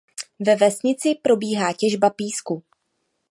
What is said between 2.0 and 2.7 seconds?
písků.